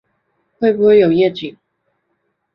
[0.57, 1.55] 会不会有夜景